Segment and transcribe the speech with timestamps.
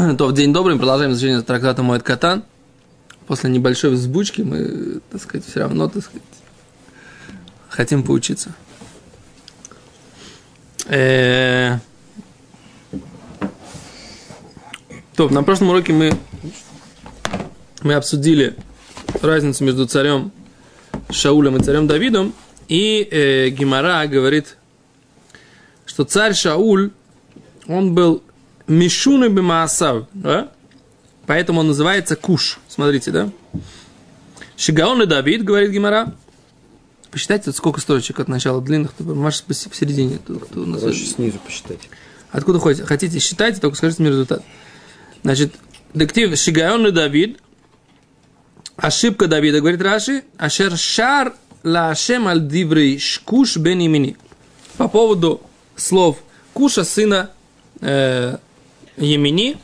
[0.18, 2.44] То в день добрый продолжаем изучение трактата Моэт Катан.
[3.26, 6.22] После небольшой взбучки мы, так сказать, все равно, так сказать,
[7.68, 8.52] хотим поучиться.
[10.86, 11.78] Э,
[15.16, 16.12] То, на прошлом уроке мы,
[17.82, 18.56] мы обсудили
[19.20, 20.32] разницу между царем
[21.10, 22.32] Шаулем и царем Давидом.
[22.68, 24.56] И э, Гимара говорит,
[25.84, 26.90] что царь Шауль,
[27.66, 28.22] он был
[28.70, 30.52] Мишуны Бимаасав, да?
[31.26, 32.60] Поэтому он называется Куш.
[32.68, 33.30] Смотрите, да?
[34.56, 36.14] Шигаон и Давид, говорит Гимара.
[37.10, 40.18] Посчитайте, сколько строчек от начала длинных, можешь посередине.
[40.18, 41.80] Кто, кто Короче, снизу посчитать.
[42.30, 42.86] Откуда хотите?
[42.86, 44.44] Хотите, считайте, только скажите мне результат.
[45.24, 45.52] Значит,
[45.92, 47.40] дектив Шигаон и Давид.
[48.76, 50.22] Ошибка Давида, говорит Раши.
[50.38, 54.16] Ашер шар ла ашем аль диврей шкуш бен имени.
[54.76, 55.42] По поводу
[55.74, 56.18] слов
[56.54, 57.30] Куша, сына
[57.80, 58.36] э,
[59.00, 59.56] Емини.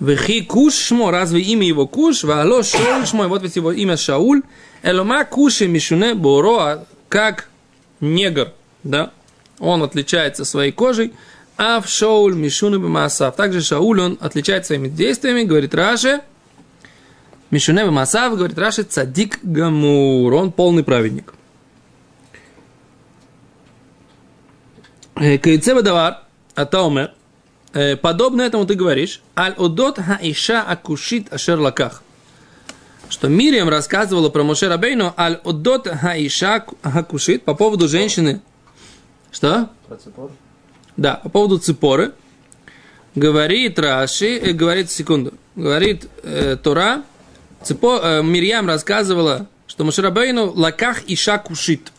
[0.00, 2.24] Вехи Куш шмо, разве имя его Куш?
[2.24, 4.42] Вало Шауль шмо, вот ведь его имя Шауль.
[4.82, 7.48] Элома Куши Мишуне Боро, как
[8.00, 9.12] негр, да?
[9.58, 11.12] Он отличается своей кожей.
[11.56, 13.36] А в Шауль Мишуне Бамасав.
[13.36, 16.20] Также Шауль, он отличается своими действиями, говорит Раши.
[17.50, 20.34] Мишуне Бамасав, говорит Раши, цадик гамур.
[20.34, 21.32] Он полный праведник.
[25.14, 26.24] Кайцева давар,
[26.56, 27.12] атаумер.
[28.02, 32.02] Подобно этому ты говоришь, аль одот хаиша акушит ашер лаках.
[33.08, 38.40] Что Мириам рассказывала про Моше Рабейну аль одот хаиша акушит по поводу женщины.
[39.32, 39.68] Что?
[39.88, 40.30] Про цепор?
[40.96, 42.12] Да, по поводу ципоры.
[43.14, 47.04] Говорит Раши, э, говорит, секунду, говорит э, Тора,
[47.62, 51.92] ципо, э, Мирьям рассказывала, что Маширабейну лаках иша кушит.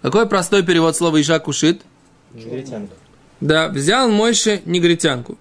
[0.00, 1.82] Какой простой перевод слова иша кушит?
[2.32, 2.94] Негритянка.
[3.40, 5.38] Да, взял Мойше негритянку.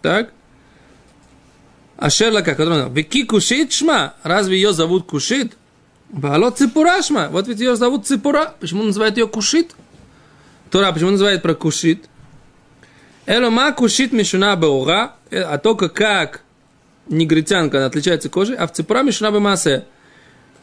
[0.00, 0.32] Так?
[1.96, 5.56] А Шерлака, который Вики кушит шма, разве ее зовут кушит?
[6.08, 8.54] Бало ципура шма, вот ведь ее зовут ципура.
[8.60, 9.74] Почему называют ее кушит?
[10.70, 12.08] Тора, почему называет про кушит?
[13.26, 16.42] Элома кушит мишуна беура, а только как
[17.08, 19.84] негритянка она отличается кожей, а в ципура мишуна бемасе.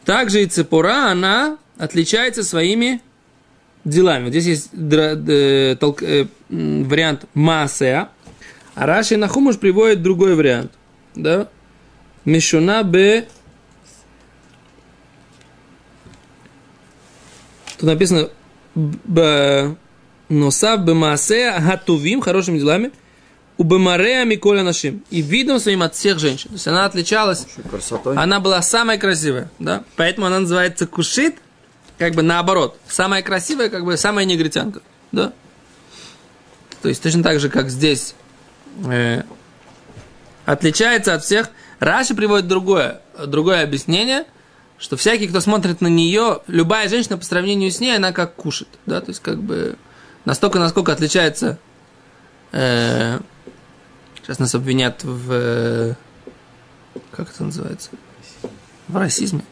[0.04, 3.00] Также и ципура, она отличается своими
[3.84, 4.24] делами.
[4.24, 8.08] Вот здесь есть э, э, вариант масеа,
[8.74, 10.72] а Раши Нахумуш приводит другой вариант.
[11.14, 11.48] Да?
[12.24, 13.28] Мишуна бе...
[17.78, 18.28] Тут написано
[18.74, 19.76] б...
[20.28, 22.90] Носав бемасеа гатувим, хорошими делами,
[23.58, 25.04] у бемарея миколя нашим.
[25.10, 26.48] И видом своим от всех женщин.
[26.48, 28.16] То есть она отличалась, Красотой.
[28.16, 29.84] она была самая красивая, да?
[29.96, 31.34] Поэтому она называется кушит,
[32.02, 32.78] как бы наоборот.
[32.88, 34.80] Самая красивая, как бы самая негритянка,
[35.12, 35.32] да?
[36.82, 38.14] То есть точно так же, как здесь
[38.84, 39.22] э,
[40.44, 41.50] отличается от всех.
[41.78, 44.24] Раши приводит другое, другое объяснение,
[44.78, 48.70] что всякий, кто смотрит на нее, любая женщина по сравнению с ней, она как кушает,
[48.86, 49.76] да, то есть как бы
[50.24, 51.58] настолько, насколько отличается.
[52.52, 53.20] э,
[54.16, 55.94] сейчас нас обвинят в э,
[57.10, 57.90] как это называется?
[58.88, 59.42] В расизме.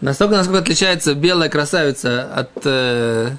[0.00, 3.30] Настолько, насколько отличается белая красавица от э,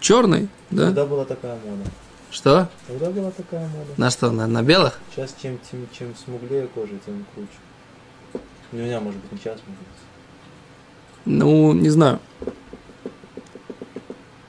[0.00, 0.86] черной, да?
[0.86, 1.90] Когда была такая мода?
[2.30, 2.68] Что?
[2.86, 3.90] Когда была такая мода?
[3.96, 4.30] На что?
[4.30, 5.00] На, на белых?
[5.10, 7.48] Сейчас чем, чем, чем смуглее кожа, тем круче.
[8.70, 10.10] Ну, у меня, может быть, не сейчас, может быть.
[11.24, 12.20] Ну, не знаю.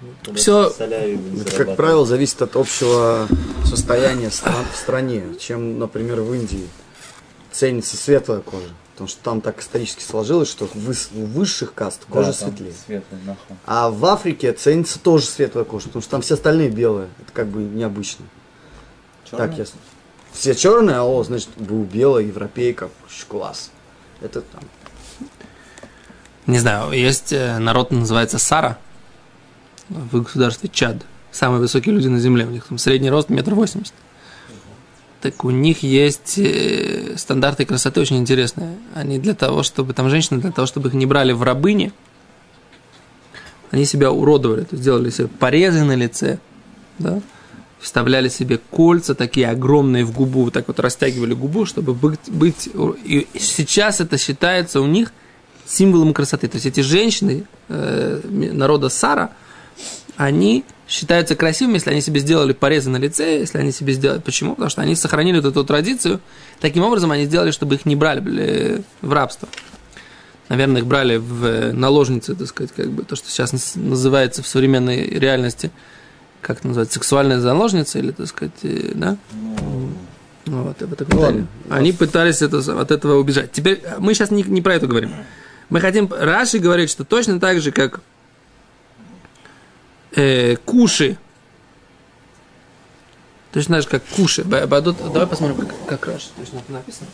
[0.02, 3.28] Ну, будем Это, как правило, зависит от общего
[3.66, 5.24] состояния стран в стране.
[5.40, 6.68] Чем, например, в Индии
[7.52, 8.70] ценится светлая кожа.
[9.02, 12.50] Потому что там так исторически сложилось, что в выс- в высших каст Да, кожа там
[12.50, 12.72] светлее.
[12.86, 13.58] Светлый, нахуй.
[13.66, 17.10] А в Африке ценится тоже светлая кожа, потому что там все остальные белые.
[17.20, 18.26] Это как бы необычно.
[19.32, 19.80] Так, ясно.
[20.34, 22.92] Все черные, а о, значит, был белая европейка,
[23.28, 23.72] класс.
[24.22, 24.62] Это там.
[26.46, 28.78] Не знаю, есть э, народ, называется Сара
[29.90, 30.98] в государстве Чад.
[31.32, 32.46] Самые высокие люди на земле.
[32.46, 33.96] У них там средний рост метр восемьдесят.
[35.22, 38.78] Так у них есть э, стандарты красоты очень интересные.
[38.96, 41.94] Они для того, чтобы там женщины, для того, чтобы их не брали в рабыни,
[43.70, 46.40] они себя уродовали, то есть делали себе порезы на лице,
[46.98, 47.22] да,
[47.80, 52.70] вставляли себе кольца такие огромные в губу, вот так вот растягивали губу, чтобы быть, быть...
[53.04, 55.14] И сейчас это считается у них
[55.66, 56.48] символом красоты.
[56.48, 59.32] То есть эти женщины э, народа Сара,
[60.18, 64.20] они считаются красивыми, если они себе сделали порезы на лице, если они себе сделали...
[64.20, 64.56] Почему?
[64.56, 66.20] Потому что они сохранили вот эту традицию.
[66.60, 69.48] Таким образом, они сделали, чтобы их не брали блин, в рабство.
[70.50, 74.44] Наверное, их брали в э, наложницы, так сказать, как бы то, что сейчас наз- называется
[74.44, 75.72] в современной реальности,
[76.42, 79.18] как это называется, сексуальная заложница или, так сказать, э, да?
[79.32, 81.48] Ну, Вот, об этом Ну.
[81.70, 83.54] Они пытались это, от этого убежать.
[83.54, 85.14] Теперь э, мы сейчас не, не про это говорим.
[85.70, 86.12] Мы хотим...
[86.12, 88.02] Раши говорит, что точно так же, как
[90.16, 91.18] э, куши,
[93.52, 94.44] так же, как куши.
[94.44, 96.06] Ба- Бадот- давай посмотрим, как, как
[96.38, 97.08] точно это написано.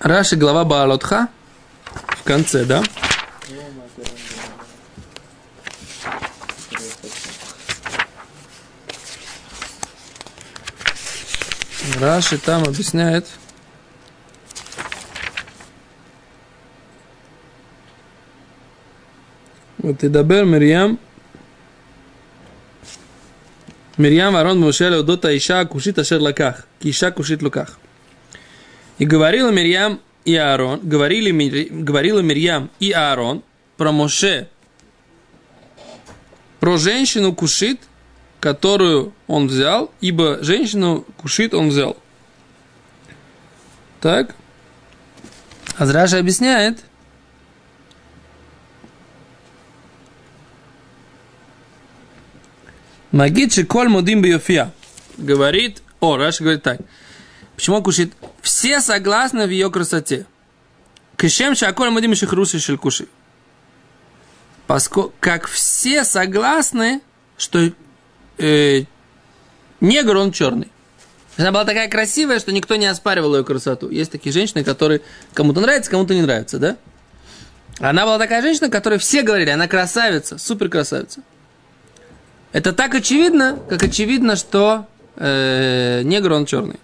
[0.00, 1.28] Раши, глава Баалотха,
[2.26, 2.82] конце, да?
[12.00, 13.26] Раши там объясняет.
[19.78, 20.98] Вот и дабер Мирьям.
[23.96, 26.66] Мирьям Арон Моше Леодота Иша Кушит Ашер Лаках.
[26.80, 27.78] Ки Иша Кушит Луках.
[28.98, 33.44] И говорила Мирьям и Аарон, говорили, говорила Мирьям и Аарон
[33.76, 34.48] про Моше,
[36.58, 37.80] про женщину Кушит,
[38.40, 41.96] которую он взял, ибо женщину Кушит он взял.
[44.00, 44.34] Так.
[45.76, 46.82] Азраша объясняет.
[53.12, 54.24] Магид Шиколь Мудим.
[55.16, 56.80] Говорит, о, Раша говорит так.
[57.54, 58.12] Почему кушит?
[58.46, 60.24] Все согласны в ее красоте.
[61.16, 63.08] Кишем шаколь мадим шихруси шелькуши.
[64.68, 67.00] Поскольку, как все согласны,
[67.36, 67.72] что
[68.38, 68.84] э,
[69.80, 70.70] негр он черный.
[71.36, 73.90] Она была такая красивая, что никто не оспаривал ее красоту.
[73.90, 75.00] Есть такие женщины, которые
[75.34, 76.76] кому-то нравятся, кому-то не нравятся, да?
[77.80, 81.20] Она была такая женщина, которой все говорили, она красавица, супер красавица.
[82.52, 86.78] Это так очевидно, как очевидно, что э, негр он черный.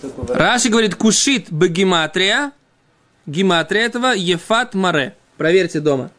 [0.00, 2.52] Только Раши говорит, кушит бегематрия.
[3.26, 5.14] Гематрия этого ефат маре.
[5.36, 6.10] Проверьте дома.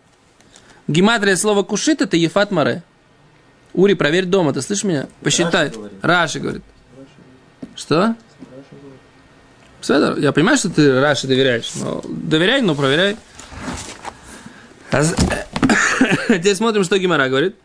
[0.87, 2.83] Гематрия слова кушит это ефат маре.
[3.73, 5.07] Ури, проверь дома, ты слышишь меня?
[5.21, 5.69] Посчитай.
[5.69, 5.99] говорит.
[6.01, 6.63] Раши говорит.
[7.75, 8.15] Что?
[9.81, 13.17] Седор, я понимаю, что ты Раши доверяешь, но доверяй, но проверяй.
[14.91, 15.03] А
[16.27, 17.55] Теперь смотрим, что Гимара говорит.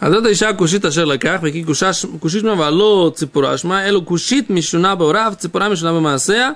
[0.00, 4.00] אז זאת האישה הכושית אשר לקח, וכי כושה ש- כושית שמה ולא ציפורה שמה, אלא
[4.04, 6.50] כושית משונה בהוריו, ציפורה משונה במעשיה,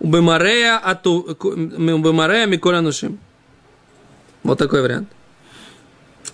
[0.00, 1.26] ובמראיה הטוב-
[1.78, 3.16] ובמראיה מכל האנושים.
[4.44, 5.08] Вот такой вариант.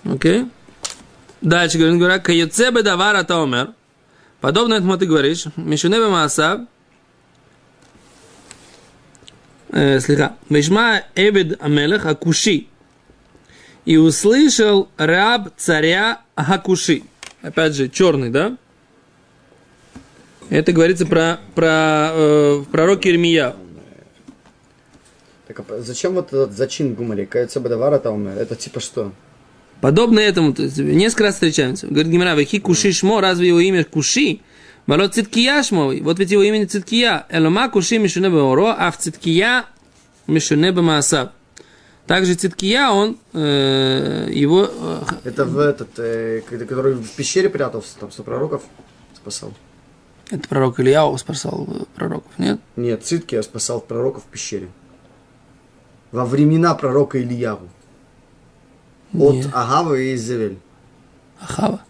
[0.05, 0.45] Окей?
[1.41, 3.69] Дальше говорит, говорят, кайоце бедавар ата омер.
[4.39, 6.61] Подобно этому ты говоришь, мишуне бемаасав,
[9.71, 12.67] э, слегка, вишма эбед амелех акуши,
[13.88, 17.04] и услышал раб царя Хакуши.
[17.40, 18.58] Опять же, черный, да?
[20.50, 23.56] Это говорится про, про э, пророка Ирмия.
[25.46, 27.24] Так, а зачем вот этот зачин гумари?
[27.24, 29.12] Кается бадавара там, это типа что?
[29.80, 31.86] Подобно этому, то есть, несколько раз встречаемся.
[31.86, 34.40] Говорит Гимара, вехи куши шмо, разве его имя куши?
[34.84, 36.02] Малот циткия шмовый.
[36.02, 37.24] Вот ведь его имя не циткия.
[37.30, 39.64] Элома куши мишуне беоро, а в циткия
[40.26, 41.30] мишуне бемаасав.
[42.08, 44.68] Также циткия, он э, его...
[44.68, 48.62] э, Это в этот, э, который в пещере прятался, там сто пророков
[49.14, 49.52] спасал.
[50.30, 52.60] это пророк Ильяу спасал э, пророков, нет?
[52.76, 54.68] Нет, Цитки я спасал пророков в пещере.
[56.10, 57.68] Во времена пророка Ильяву.
[59.12, 59.46] От Нет.
[59.52, 60.58] Агава и Изавель.
[61.40, 61.82] Ахава.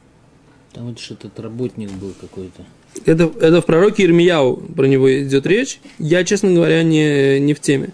[0.72, 2.64] Там вот что-то работник был какой-то.
[3.04, 5.80] Это, это в пророке Ирмияу про него идет речь.
[5.98, 7.90] Я, честно говоря, не, не в теме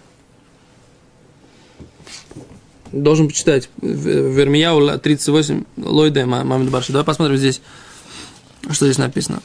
[2.94, 3.68] Должен почитать.
[3.76, 6.92] В, в Ирмияу ла- 38 Лойда Мамед Барши.
[6.92, 7.60] Давай посмотрим здесь,
[8.70, 9.40] что здесь написано.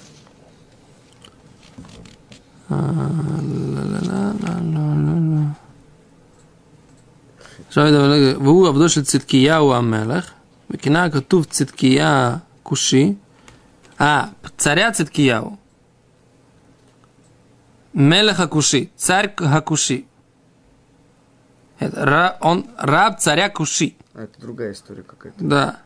[2.69, 5.53] А, ла-ла-ла-ла-ла-ла-ла.
[7.67, 10.31] עכשיו דבר, והוא עבדו של צדקיהו המלך,
[10.69, 13.13] וכינה כתוב צדקיה כושי,
[13.99, 14.03] а,
[14.57, 15.57] царя Циткияу.
[17.93, 20.03] Мелех Акуши, царь Хакуши.
[21.80, 23.96] это, ра, он раб царя Куши.
[24.14, 25.42] А это другая история какая-то.
[25.42, 25.80] Да.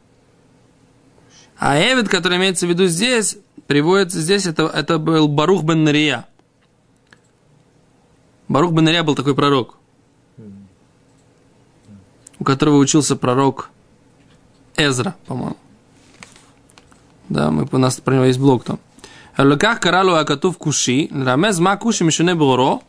[1.56, 6.26] А Эвид, который имеется в виду здесь, приводится здесь, это, это был Барух бен Нария.
[8.48, 9.76] Барух бен Нария был такой пророк,
[12.40, 13.70] у которого учился пророк
[14.76, 15.56] Эзра, по-моему.
[17.28, 18.80] Да, мы, у нас про него есть блог там.
[19.38, 22.82] Луках каралу акатув куши, рамез ма куши мишуне буро,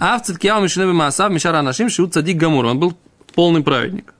[0.00, 2.64] а в Циткияу Мишиневи Маасав Мишара Анашим Шиу Цадик Гамур.
[2.64, 2.96] Он был
[3.34, 4.14] полный праведник.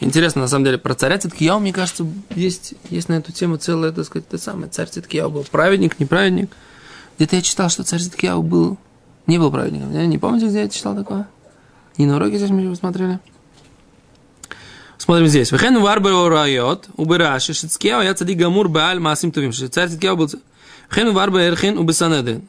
[0.00, 2.04] Интересно, на самом деле, про царя Циткияу, мне кажется,
[2.34, 4.68] есть, есть на эту тему целое, так сказать, то самое.
[4.68, 6.50] Царь Циткияу был праведник, не праведник.
[7.16, 8.76] Где-то я читал, что царь Циткияу был,
[9.28, 9.92] не был праведником.
[9.92, 11.28] Не, не помните, где я читал такое?
[11.96, 13.20] Не на уроке здесь мы его смотрели?
[14.98, 15.52] Смотрим здесь.
[15.52, 19.52] Вехен варбер райот, убираши, Шицкияу, я цадик гамур бааль масим тувим.
[19.52, 20.28] Царь Циткияу был...
[20.90, 22.48] Вехен варбер эрхин убисанедрин.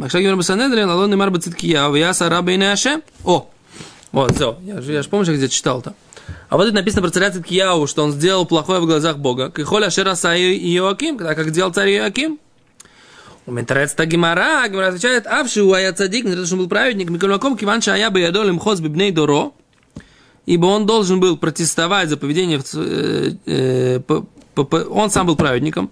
[0.00, 2.74] Макшак Гимар Басанедрин, Алон Немар Бациткия, Вяса Раба Ине
[3.22, 3.50] О,
[4.12, 5.92] вот, все, я же, я же помнишь, я где читал-то.
[6.48, 9.52] А вот это написано про царя Циткияу, что он сделал плохое в глазах Бога.
[9.54, 12.38] Кихоля Шераса Иоаким, когда как делал царь Иоаким.
[13.44, 18.08] У Ментрецта Гимара, Гимара отвечает, Авшу Ая Цадик, не он был праведник, Миколаком Киванша Ая
[18.08, 19.52] Баядол Имхоз Бибней Доро,
[20.46, 25.36] ибо он должен был протестовать за поведение, э, э, по, по, по, он сам был
[25.36, 25.90] праведником,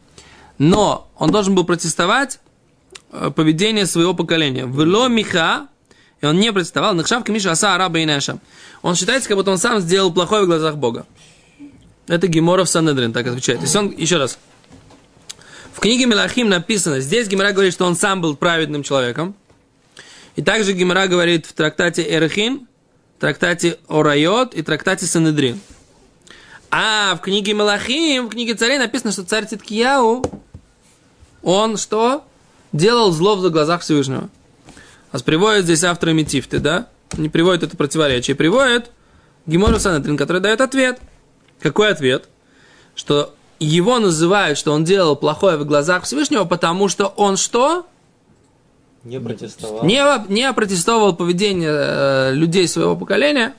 [0.57, 2.41] но он должен был протестовать
[3.11, 4.67] поведение своего поколения.
[4.67, 5.69] Вело миха,
[6.21, 8.09] и он не представал, нахшавка миша аса араба и
[8.83, 11.07] Он считается, как будто он сам сделал плохое в глазах Бога.
[12.07, 13.61] Это Геморов Санедрин так отвечает.
[13.61, 14.39] То есть он, еще раз,
[15.73, 19.35] в книге Мелахим написано, здесь Гемора говорит, что он сам был праведным человеком.
[20.35, 22.67] И также Гемора говорит в трактате Эрхин,
[23.19, 25.61] трактате Орайот и трактате Санедрин.
[26.71, 30.25] А в книге Мелахим, в книге царей написано, что царь Титкияу,
[31.43, 32.28] он что?
[32.73, 34.29] Делал зло в глазах Всевышнего.
[35.11, 36.89] А приводит здесь авторы Метифты, да?
[37.17, 38.91] Не приводит это противоречие, приводит
[39.47, 41.01] Гимору Санатрин, который дает ответ.
[41.61, 42.29] Какой ответ?
[42.95, 47.87] Что его называют, что он делал плохое в глазах Всевышнего, потому что он что?
[49.05, 49.85] Не протестовал.
[49.85, 53.55] Не, не протестовал поведение э, людей своего поколения,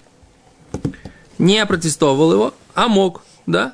[1.38, 3.74] не протестовал его, а мог, да?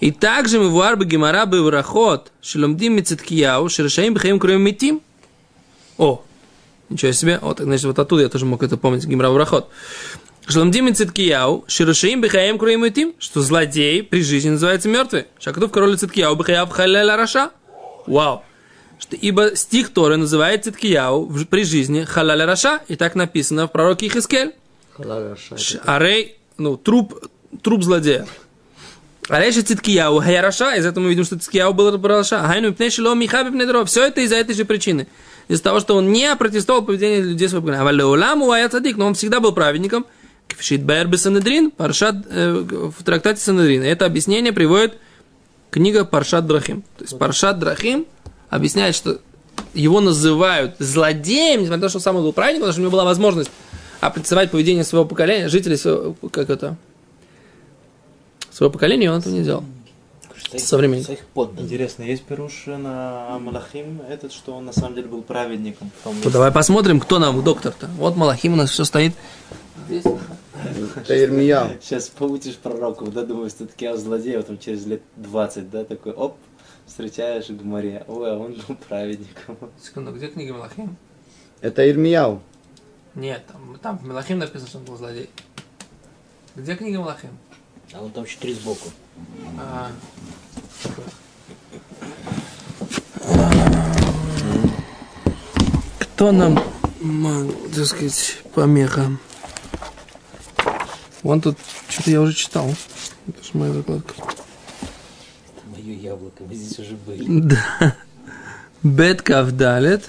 [0.00, 5.02] И также מבואר בגמרא בברכות, שלומדים מצדקיהו, שרשעים בחיים קרויים מתים.
[5.98, 6.24] О,
[6.88, 7.38] ничего себе.
[7.42, 9.68] Вот, значит, вот оттуда я тоже мог это помнить, גמרא בברכות.
[10.48, 15.26] שלומדים מצדקיהו, שרשעים בחיים קרויים מתים, что злодей при жизни называется мертвый.
[15.38, 17.50] שהכתוב קורא לצדקיהו בחייו חלל רשע.
[18.06, 18.42] Вау.
[18.98, 24.06] Что, ибо стих Торы называет Циткияу при жизни חלל רשע, и так написано в пророке
[24.06, 24.54] Ихискель.
[24.92, 25.82] חלל רשע.
[25.84, 27.22] הרי, ну, труп,
[27.62, 28.26] труп злодея.
[29.30, 32.40] הרי שצדקיהו היה רשע, из этого мы видим, что Циткияу был רשע.
[32.40, 33.88] היינו מפני שלא מיחה בבני דורו.
[33.88, 35.06] Все это из-за этой же причины.
[35.46, 37.84] Из-за того, что он не протестовал поведение людей своего поколения.
[37.84, 40.04] ולעולם היה צדיק, но он всегда был праведником.
[40.48, 43.84] כפי שיתבאר סנהדרין, פרשת, в трактате Санедрин.
[43.84, 44.98] Это объяснение приводит
[45.70, 46.82] книга פרשת דרכים.
[46.98, 48.06] То есть פרשת דרכים
[48.48, 49.20] объясняет, что
[49.74, 52.90] его называют злодеем, несмотря на то, что он сам был праведником, потому что у него
[52.90, 53.52] была возможность
[54.00, 56.76] определять поведение своего поколения, жителей своего, как это,
[58.50, 59.64] своего поколения, он этого не делал.
[60.56, 61.08] Современник.
[61.58, 65.90] Интересно, есть Перуш на Малахим этот, что он на самом деле был праведником?
[66.04, 67.88] Ну, давай посмотрим, кто нам доктор-то.
[67.98, 69.12] Вот Малахим у нас все стоит.
[69.86, 70.04] Здесь.
[70.96, 71.78] Это Ирмия.
[71.80, 76.12] Сейчас поучишь пророков, да, думаю, что таки злодей, вот там через лет 20, да, такой,
[76.12, 76.36] оп,
[76.86, 79.56] встречаешь в море, ой, а он был праведником.
[79.82, 80.96] Секунду, где книга Малахим?
[81.60, 82.42] Это Ирмияу.
[83.14, 85.30] Нет, там, там в Малахим написано, что он был злодей.
[86.56, 87.30] Где книга Малахим?
[87.92, 88.88] А вон там еще три сбоку.
[89.58, 89.90] А.
[95.98, 96.62] Кто нам,
[97.74, 99.10] так сказать, помеха?
[101.22, 102.72] Вон тут, что-то я уже читал.
[103.26, 104.14] Это же моя закладка.
[105.66, 107.24] Мое яблоко, мы здесь уже были.
[107.26, 107.96] Да.
[108.82, 110.08] Бет Кавдалет.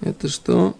[0.00, 0.76] Это что?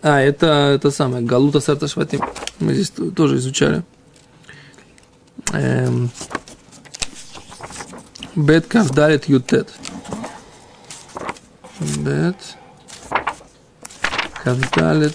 [0.00, 2.22] А, это, это самое, Галута Сарта Шватим.
[2.60, 3.84] Мы здесь тоже изучали.
[5.52, 6.10] Эм,
[8.36, 9.68] бет Кавдалет Ютет.
[11.80, 12.36] Бет
[14.44, 15.14] Кавдалет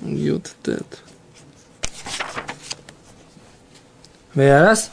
[0.00, 0.86] Ютет.
[4.34, 4.90] Раз.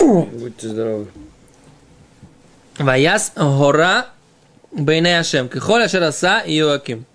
[0.00, 1.08] Будьте здоровы.
[2.78, 4.06] Ваяс гора
[4.70, 5.48] Бейне Ашем.
[5.48, 7.06] Кихоля Ашер Аса и Иоаким.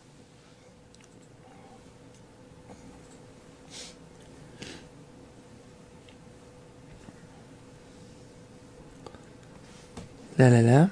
[10.37, 10.89] Ля-ля-ля.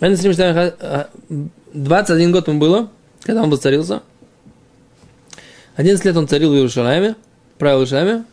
[0.00, 0.16] Бен
[0.80, 1.10] а,
[1.74, 2.90] 21 год ему было,
[3.22, 4.02] когда он воцарился.
[5.76, 7.16] 11 лет он царил в Иерусалиме,
[7.58, 8.24] правил в Иерусалиме.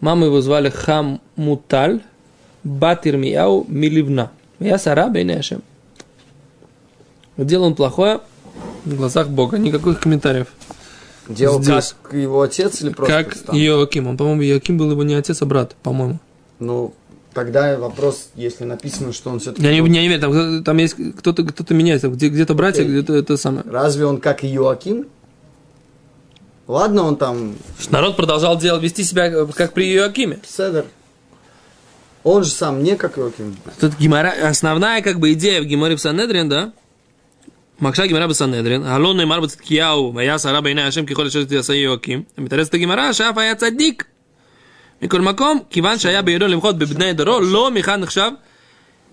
[0.00, 2.00] Маму его звали Хамуталь
[2.62, 4.30] Батирмияу Бат Ирмияу Миливна.
[4.60, 5.62] Я Сара Бейнешем.
[7.36, 8.20] Делал он плохое
[8.84, 9.58] в глазах Бога.
[9.58, 10.48] Никаких комментариев.
[11.28, 11.94] Делал Здесь.
[12.02, 13.56] как его отец или просто как сам?
[13.56, 14.06] Иоаким.
[14.06, 16.18] Он, по-моему, Иоаким был его не отец, а брат, по-моему.
[16.58, 16.94] Ну,
[17.34, 19.62] тогда вопрос, если написано, что он все-таки...
[19.62, 22.08] Я не, я не верю, там, там есть кто-то, кто-то меняется.
[22.08, 22.92] Где, где-то братья, Окей.
[22.92, 23.64] где-то это самое.
[23.68, 25.06] Разве он как Иоаким?
[26.66, 27.56] Ладно, он там
[27.90, 30.40] Народ продолжал делать, вести себя э, как при Иоакиме.
[30.46, 30.84] Седер.
[32.24, 33.56] Он же сам не как Иоаким.
[33.80, 36.72] Тут гемора, основная как бы идея в Геморе в Санедрин, да?
[37.79, 42.23] Макша гемора в Санедрин, Алон Неймар בצדקיהו, והיה שרה בעיני השם ככל אשר תעשה יואקים,
[42.37, 44.05] ומתרסת הגמרא שאף היה צדיק.
[45.01, 48.31] מכל מקום, כיוון שהיה בידו למחות בבני דורו, לא מחד נחשב,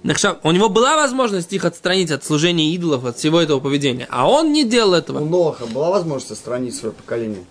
[0.05, 4.29] נחשב, у него была возможность их отстранить от служения идолов, от всего этого поведения, а
[4.31, 5.21] он не делал У этого.
[5.21, 7.45] Ноаха была возможность отстранить свое поколение?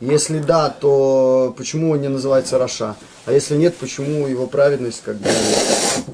[0.00, 2.96] Если да, то почему он не называется Раша?
[3.26, 5.28] А если нет, почему его праведность как бы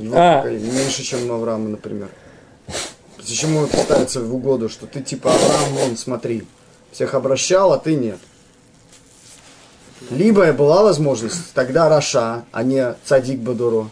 [0.01, 0.39] его А.
[0.39, 2.09] поколение меньше, чем у Авраама, например?
[3.32, 6.44] Почему это ставится в угоду, что ты типа Авраам, вон, смотри,
[6.92, 8.18] всех обращал, а ты нет?
[10.10, 13.90] Либо была возможность, тогда Раша, а не Цадик Бадуро.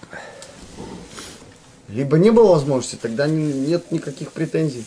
[1.88, 4.84] Либо не было возможности, тогда не- нет никаких претензий.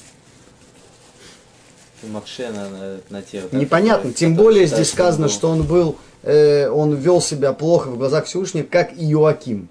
[2.03, 3.45] Макше на, на, на те...
[3.53, 4.11] Непонятно.
[4.11, 8.27] которые- Тем более здесь сказано, что он был, э, он вел себя плохо в глазах
[8.27, 9.71] Всевышнего, как Иоаким.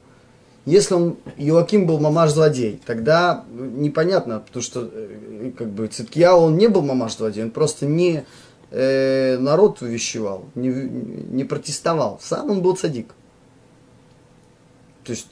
[0.65, 6.57] Если он Иоаким был мамаш-злодей, тогда э, непонятно, потому что э, как бы Циткия он
[6.57, 8.25] не был мамаш-злодей, он просто не
[8.69, 12.19] э, народ увещевал, не, не протестовал.
[12.21, 13.13] Сам он был цадик.
[15.03, 15.27] То есть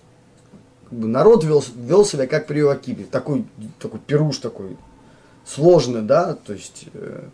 [0.90, 3.06] как бы народ вел, вел себя как при Иоакиме.
[3.06, 3.46] Такой,
[3.80, 4.78] такой пируш такой
[5.46, 7.28] сложный, да, то есть э,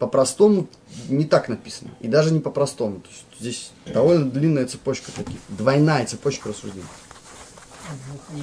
[0.00, 0.66] по-простому
[1.08, 1.90] не так написано.
[2.00, 3.00] И даже не по-простому.
[3.00, 6.84] То есть здесь довольно длинная цепочка таких, двойная цепочка рассуждений.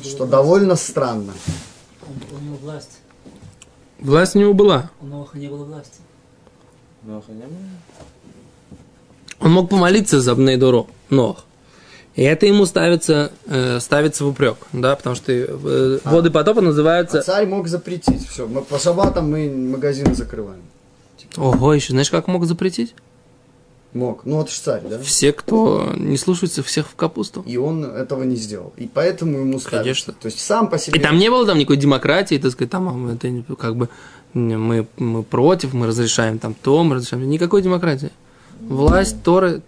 [0.03, 1.33] Что довольно странно.
[2.01, 2.99] Он- У него власть.
[3.99, 4.89] Власть у него была.
[5.01, 5.99] У Ноаха не было власти.
[7.03, 7.57] Ноха не было?
[9.39, 11.45] Он мог помолиться за Бнейдоро, Нох.
[12.15, 16.63] И это ему ставится, э, ставится в упрек, да, потому что э, воды потопа А
[16.63, 17.21] называются...
[17.21, 18.27] царь мог запретить.
[18.27, 20.61] Все, мы по шабатам мы магазины закрываем.
[21.37, 22.95] Ого, еще знаешь, как мог запретить?
[23.93, 24.23] Мог.
[24.23, 24.99] Ну, это ж царь, да?
[24.99, 27.43] Все, кто не слушается, всех в капусту.
[27.47, 28.71] И он этого не сделал.
[28.77, 29.79] И поэтому ему ставится.
[29.79, 30.13] Конечно.
[30.13, 30.99] То есть сам по себе...
[30.99, 33.89] И там не было там никакой демократии, так сказать, там а, это как бы
[34.33, 37.27] мы, мы против, мы разрешаем там то, мы разрешаем.
[37.27, 38.11] Никакой демократии.
[38.61, 39.63] Власть, Торы,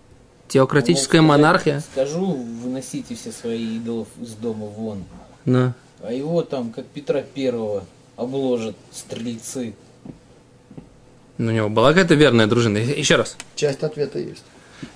[0.47, 1.83] теократическая Мог сказать, монархия.
[1.91, 2.25] Скажу,
[2.63, 5.03] выносите все свои идолов из дома вон.
[5.45, 5.73] Да.
[6.03, 7.85] А его там, как Петра Первого,
[8.17, 9.73] обложат стрельцы.
[11.47, 12.77] У него была какая-то верная дружина.
[12.77, 13.35] Еще раз.
[13.55, 14.43] Часть ответа есть.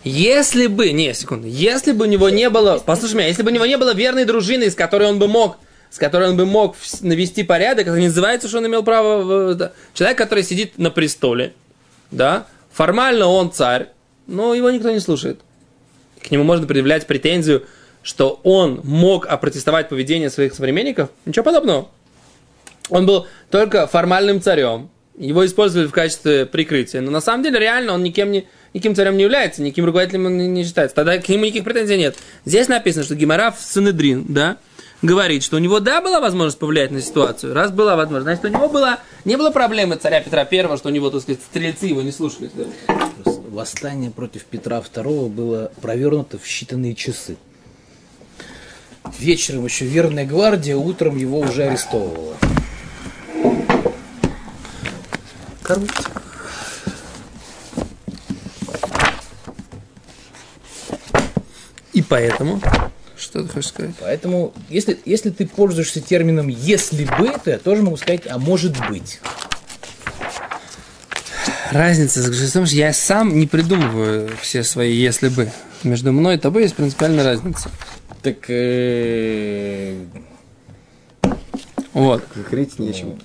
[0.04, 3.54] Если бы, не, секунду, если бы у него не было, послушай меня, если бы у
[3.54, 5.58] него не было верной дружины, с которой он бы мог,
[5.90, 9.56] с которой он бы мог навести порядок, это не называется, что он имел право, в-
[9.56, 9.72] да.
[9.94, 11.54] человек, который сидит на престоле,
[12.12, 13.90] да, формально он царь,
[14.28, 15.40] но его никто не слушает.
[16.22, 17.66] К нему можно предъявлять претензию,
[18.02, 21.90] что он мог опротестовать поведение своих современников, ничего подобного.
[22.90, 24.90] Он был только формальным царем.
[25.18, 27.02] Его использовали в качестве прикрытия.
[27.02, 30.54] Но на самом деле реально он никем не, никаким царем не является, никаким руководителем он
[30.54, 30.96] не, считается.
[30.96, 32.18] Тогда к нему никаких претензий нет.
[32.44, 34.58] Здесь написано, что Гимара в Санедрин, да,
[35.02, 37.54] говорит, что у него, да, была возможность повлиять на ситуацию.
[37.54, 40.92] Раз была возможность, значит, у него была, не было проблемы царя Петра Первого, что у
[40.92, 42.52] него, так сказать, стрельцы его не слушались.
[42.54, 42.66] да.
[43.50, 47.38] Восстание против Петра II было провернуто в считанные часы.
[49.18, 52.36] Вечером еще верная гвардия, утром его уже арестовывала.
[55.66, 56.06] Коррупция.
[61.94, 62.62] И поэтому,
[63.18, 63.96] что ты хочешь сказать?
[64.00, 68.74] Поэтому, если, если ты пользуешься термином «если бы», то я тоже могу сказать «а может
[68.90, 69.22] быть».
[71.72, 75.52] Разница заключается в том, что я сам не придумываю все свои «если бы».
[75.84, 77.72] Между мной и тобой есть принципиальная разница.
[78.22, 79.96] Так э,
[81.96, 82.24] Вот.
[82.36, 83.18] Говорить нечем.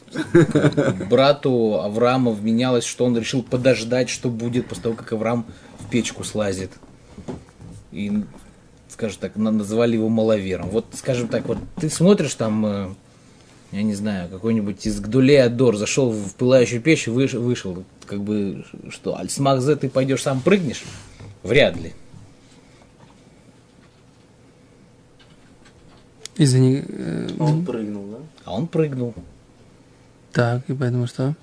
[1.11, 5.45] брату Авраама вменялось, что он решил подождать, что будет после того, как Авраам
[5.81, 6.71] в печку слазит.
[7.91, 8.23] И,
[8.89, 10.69] скажем так, на- называли его маловером.
[10.71, 12.89] Вот, скажем так, вот ты смотришь там, э,
[13.73, 17.85] я не знаю, какой-нибудь из Гдулей Адор зашел в пылающую печь и выш- вышел.
[18.07, 20.85] Как бы, что, Альсмахзе ты пойдешь сам прыгнешь?
[21.43, 21.93] Вряд ли.
[26.37, 26.85] Извини.
[26.87, 28.19] э, Он прыгнул, да?
[28.51, 29.15] А он прыгнул.
[30.33, 31.37] Так, и поэтому что?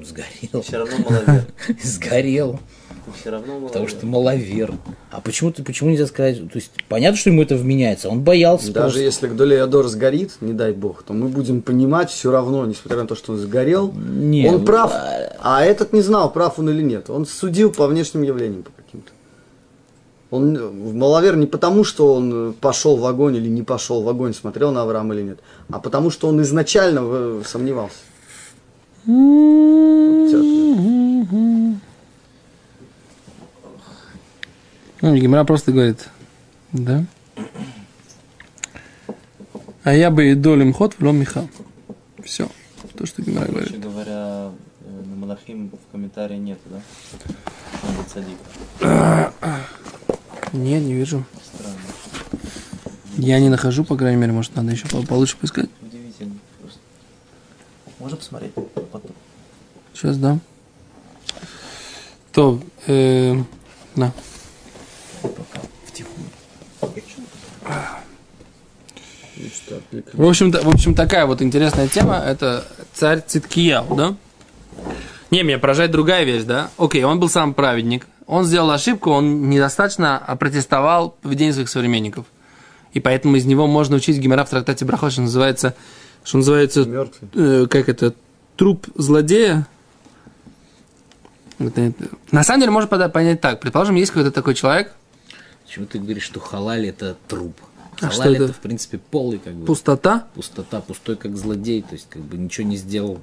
[0.00, 0.62] Сгорел.
[0.62, 1.44] Все равно маловер.
[1.82, 2.60] Сгорел.
[3.18, 3.66] Все равно маловер.
[3.68, 4.74] Потому что маловер.
[5.10, 6.36] А почему ты почему нельзя сказать?
[6.38, 8.08] То есть понятно, что ему это вменяется.
[8.10, 8.66] Он боялся.
[8.72, 9.00] Даже просто.
[9.00, 13.16] если Гдолеядор сгорит, не дай бог, то мы будем понимать все равно, несмотря на то,
[13.16, 17.10] что он сгорел, Не, он прав, а- а этот не знал, прав он или нет.
[17.10, 18.64] Он судил по внешним явлениям.
[20.30, 24.08] Он э, маловер не потому, что он э, пошел в огонь или не пошел в
[24.08, 25.38] огонь, смотрел на Авраама или нет,
[25.70, 27.96] а потому, что он изначально э, сомневался.
[29.06, 30.34] Вот
[35.00, 36.08] Ну, Гимара просто говорит,
[36.72, 37.04] да?
[39.84, 41.24] А я бы и долем ход в лом.
[42.24, 42.48] Все.
[42.96, 43.80] То, что Гимара Короче говорит.
[43.80, 46.80] говоря, э, на Малахим в комментарии нету, да?
[48.80, 49.30] Надо.
[50.52, 51.24] Не, не вижу.
[51.54, 51.78] Странно.
[53.16, 55.68] Я не нахожу, по крайней мере, может, надо еще по- получше поискать.
[55.82, 56.78] Удивительно просто.
[57.98, 59.10] Можно посмотреть потом?
[59.92, 60.38] Сейчас, да.
[62.32, 63.34] То, э,
[63.96, 64.12] на.
[70.12, 72.16] В общем-то, в общем, такая вот интересная тема.
[72.16, 74.16] Это царь Циткияу, да?
[75.30, 76.70] Не, меня поражает другая вещь, да?
[76.78, 78.06] Окей, он был сам праведник.
[78.28, 82.26] Он сделал ошибку, он недостаточно опротестовал поведение своих современников.
[82.92, 85.74] И поэтому из него можно учить гемора в трактате Брахот, что называется,
[86.24, 87.30] что называется, Мертвый.
[87.34, 88.14] э, как это,
[88.56, 89.66] труп злодея.
[91.58, 93.60] Это- это- На самом деле можно понять так.
[93.60, 94.92] Предположим, есть какой-то такой человек,
[95.64, 97.54] Почему ты говоришь, что халаль это труп?
[98.00, 98.44] А Халаль что это?
[98.44, 99.66] это, в принципе, полый, как бы.
[99.66, 103.20] пустота, Пустота, пустой, как злодей, то есть, как бы ничего не сделал.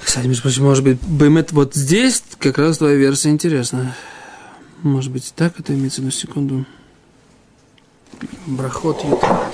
[0.00, 3.94] Кстати, между прочим, может быть, Бэмет вот здесь как раз твоя версия интересная.
[4.82, 6.64] Может быть, так это имеется на секунду.
[8.46, 9.50] Брахот Юта.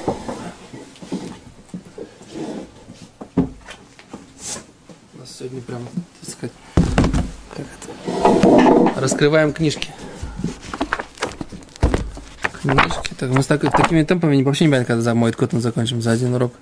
[3.37, 5.87] У нас сегодня прям,
[6.20, 6.53] так сказать,
[7.55, 9.01] как это?
[9.01, 9.88] Раскрываем книжки.
[12.62, 13.14] Книжки.
[13.18, 16.03] Так, мы с так- такими темпами вообще не понятно, когда за мой код мы закончим
[16.03, 16.53] за один урок.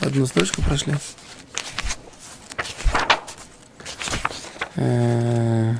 [0.00, 0.94] Одну строчку прошли.
[4.80, 5.74] Э,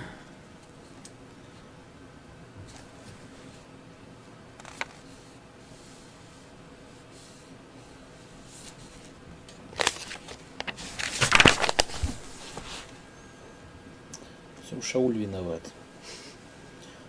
[14.66, 15.62] Всем Шауль виноват.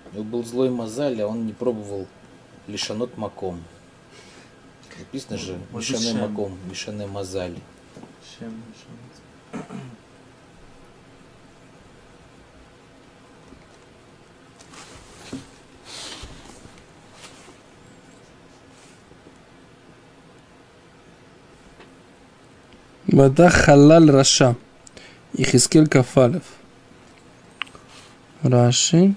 [0.05, 2.07] У него был злой мозаль, а он не пробовал
[2.67, 3.61] лишанот маком.
[4.97, 6.21] Написано же Шем.
[6.21, 7.57] маком, лишане мозаль.
[23.11, 24.55] ואתה חלל רשע.
[25.33, 26.43] יחזקאל כ״ף אלף.
[28.41, 29.15] רש״י.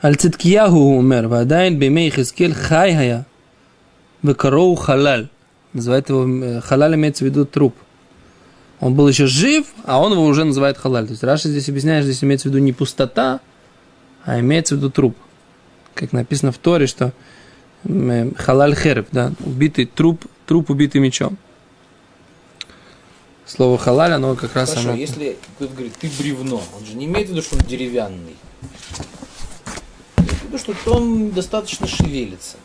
[0.00, 1.26] על צדקיהו אומר.
[1.26, 3.26] ועדיין בימי יחזקאל היה
[4.22, 4.42] חי.
[4.42, 5.28] וקראו חלל.
[5.72, 7.74] Называет его э, חלל имеется в виду труп.
[8.78, 11.06] Он был еще жив, а он его уже называет חלל.
[11.06, 13.40] То есть Раши здесь объясняет, здесь имеется в виду не пустота,
[14.24, 15.16] а имеется в виду труп.
[15.94, 17.12] Как написано в Торе, что
[17.84, 21.36] халаль херб, да, убитый труп, труп убитый мечом.
[23.46, 24.98] Слово халаль, оно как раз Хорошо, оно...
[24.98, 28.36] если кто-то говорит, ты бревно, он же не имеет в виду, что он деревянный.
[30.18, 32.58] Имеет в виду, что он достаточно шевелится.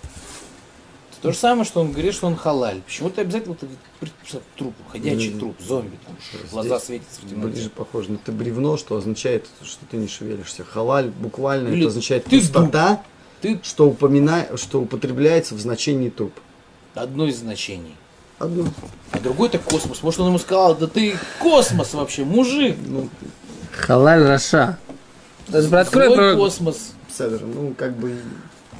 [1.11, 2.81] Это то же самое, что он говорит, что он халаль.
[2.85, 5.39] Почему-то обязательно вот этот при- труп, ходячий Мгм.
[5.39, 6.15] труп, зомби, там,
[6.51, 7.53] глаза светятся в темноте.
[7.55, 10.63] Ближе похоже на ты бревно, что означает, что ты не шевелишься.
[10.63, 13.01] Халаль буквально Или это означает ты пустота,
[13.45, 14.47] Ты что, упомина...
[14.55, 16.33] что употребляется в значении труп.
[16.95, 17.95] одно из значений.
[18.39, 18.65] Одно.
[19.11, 20.01] А другой это космос.
[20.01, 22.75] Может, он ему сказал, да ты космос вообще, мужик.
[22.87, 23.07] Ну,
[23.71, 24.79] Халаль Раша.
[25.47, 26.93] Даже открой про космос.
[27.15, 28.17] Седер, ну, как бы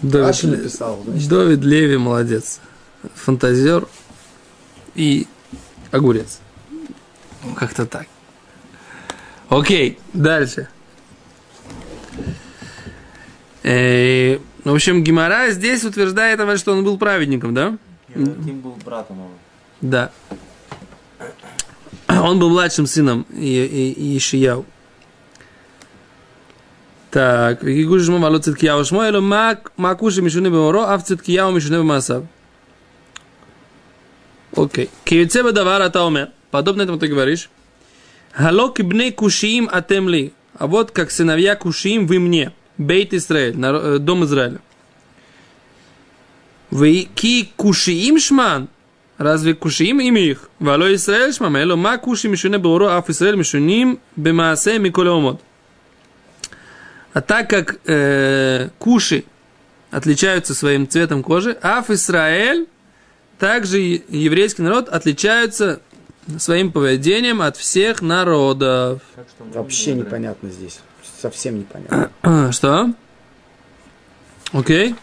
[0.01, 0.99] Давид, Раши написал.
[1.05, 2.59] значит, Давид Леви молодец.
[3.13, 3.87] Фантазер
[4.95, 5.27] и
[5.91, 6.39] огурец.
[7.43, 8.07] Ну, Как-то так.
[9.49, 10.69] Окей, дальше.
[13.67, 17.75] Э, ну, в общем, Гимара здесь утверждает, что он был праведником, да?
[18.13, 19.31] Ким был братом его.
[19.81, 20.11] Да.
[22.07, 24.65] Он был младшим сыном Ишияу.
[27.09, 29.21] Так, Гигуш Жмо Мало Циткияу Шмоэлю
[29.77, 32.23] Макуши Мишуне Беморо, а в Циткияу Мишуне Бемасав.
[34.55, 34.91] Окей.
[35.05, 36.29] Киюцеба Давара Таумер.
[36.51, 37.49] Подобно этому ты говоришь.
[38.31, 40.33] Халоки бней кушиим атемли.
[40.53, 44.59] А вот как сыновья кушиим вы мне бейт Израиль, э, дом Израиля.
[46.71, 48.67] Вы ки кушиим шман.
[49.17, 50.49] Разве кушиим имя их?
[50.59, 51.55] Вало Исраэль шмам.
[51.55, 55.41] Эло ма куши мишуне бауро, аф Исраэль мишуним бемаасе миколе омот.
[57.13, 59.23] А так как э, куши
[59.89, 62.67] отличаются своим цветом кожи, аф Исраэль,
[63.39, 65.79] также еврейский народ отличаются
[66.37, 69.01] своим поведением от всех народов.
[69.53, 70.79] Вообще непонятно здесь
[71.21, 72.11] совсем непонятно.
[72.51, 72.93] Что?
[74.51, 74.95] Окей.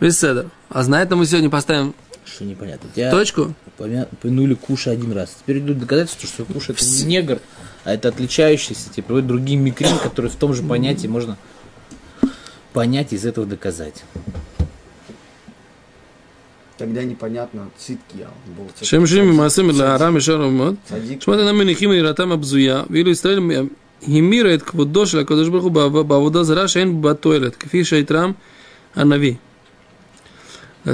[0.00, 0.50] Беседер.
[0.68, 2.88] А на этом мы сегодня поставим что непонятно.
[2.94, 3.54] Тебя Точку?
[3.76, 5.36] Помянули Куша один раз.
[5.40, 7.38] Теперь идут доказательства, что Куша это не негр,
[7.84, 11.36] а это отличающийся, типа, другие микрин, которые в том же понятии можно
[12.72, 14.04] понять из этого доказать.
[16.76, 18.28] Тогда непонятно циткия.
[18.28, 20.76] А, Шем шим масем для арам и шарумот.
[21.22, 22.84] Шмата нам минихим и ратам абзуя.
[22.88, 23.70] Вилу Исраэль
[24.07, 28.31] המירה את כבודו של הקדוש ברוך הוא בעב- בעבודה זרה שאין בה תועלת, כפי שהתרם
[28.95, 29.33] הנביא.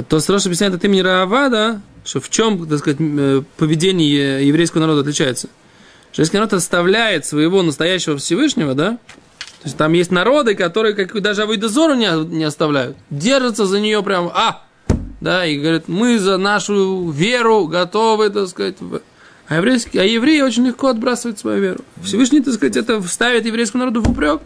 [0.08, 5.00] То Срош объясняет от имени Раавада, что в чем, так сказать, м, поведение еврейского народа
[5.02, 5.48] отличается.
[6.12, 8.98] Что еврейский народ оставляет своего настоящего Всевышнего, да?
[9.62, 12.96] То есть там есть народы, которые как даже Авойдозору не, не оставляют.
[13.10, 14.62] Держатся за нее прям, а,
[15.20, 18.76] да, и говорят, мы за нашу веру готовы, так сказать.
[18.80, 19.00] в-
[19.51, 21.79] А, еврейский, а евреи очень легко отбрасывают свою веру.
[22.01, 24.39] Всевышний, так сказать, это вставит еврейскому народу в упрек.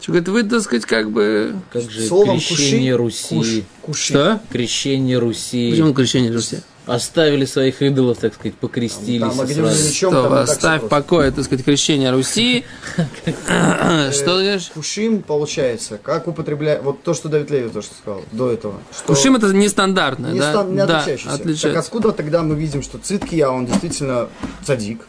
[0.00, 1.56] Что говорит, вы, так сказать, как бы...
[1.70, 3.48] Как же Словом крещение куши, Руси, куш,
[3.82, 4.02] куши.
[4.02, 4.40] Что?
[4.50, 6.60] крещение Руси, Почему крещение Руси?
[6.90, 9.20] Оставили своих идолов, так сказать, покрестились.
[9.20, 9.88] Там сразу.
[9.88, 12.64] мечом, Что, там оставь покое, так сказать, крещение Руси.
[12.94, 14.70] Что ты говоришь?
[14.74, 18.80] Кушим получается, как употребляет, вот то, что Давид Леви то, что сказал до этого.
[19.06, 20.64] Кушим это нестандартное, не, да?
[20.64, 21.68] не Да, отличающийся.
[21.68, 24.28] Так откуда тогда мы видим, что Циткия, он действительно
[24.64, 25.06] цадик?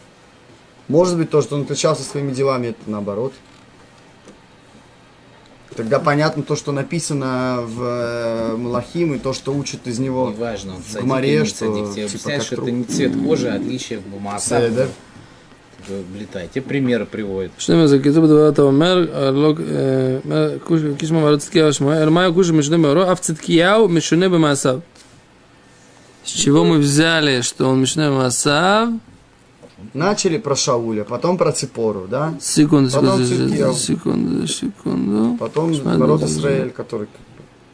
[0.88, 3.34] Может быть, то, что он отличался своими делами, это наоборот.
[5.76, 10.74] Тогда понятно то, что написано в э, Малахим, и то, что учат из него Неважно,
[10.74, 11.74] в Гмаре, что...
[11.74, 14.74] Садик, тебе типа, что это не цвет кожи, а отличие в Масах.
[14.74, 14.88] Да?
[16.14, 16.50] Блитай.
[16.54, 17.52] Те примеры приводят.
[17.58, 19.58] Что мы за китуб два того мер, лог,
[21.00, 24.82] кишма марцкия а шма, эрмая куша мишне меро, а в циткияу мишне бемасав.
[26.24, 28.90] С чего мы взяли, что он мишне масав?
[29.95, 32.35] Начали про Шауля, потом про Ципору, да?
[32.41, 33.75] Секунду, Потом секунду, Цидкияу.
[33.75, 35.37] секунду, секунду.
[35.39, 36.35] Потом Смотри, народ смотри.
[36.37, 37.07] Израиль, который...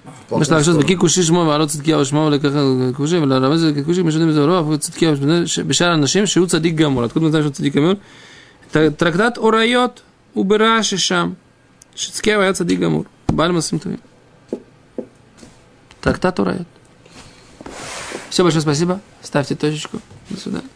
[0.05, 0.85] в плохую מה שאתה חושב, сторону.
[0.85, 2.59] וכי כושי שמו ועלות צדקיהו שמו ולקחה
[2.97, 7.05] כושי, ולרמז זה ככושי משונה בזוהרו, אף צדקיהו משונה בשאר האנשים שהוא צדיק גמור.
[7.05, 7.93] откуда мы знаем, что צדיק גמור?
[8.71, 10.01] ט- טרקטט אוריות
[10.33, 11.33] הוא ברש"י שם,
[11.95, 13.05] שצדקיהו היה צדיק גמור.
[13.33, 13.99] בעל מעשים טובים.
[16.01, 16.67] טרקטט אוריות.
[18.31, 18.99] Все, большое спасибо.
[19.23, 19.99] Ставьте точечку.
[20.31, 20.69] До свидания.